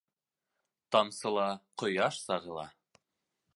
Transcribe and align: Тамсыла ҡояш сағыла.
Тамсыла 0.95 1.45
ҡояш 1.83 2.19
сағыла. 2.29 2.67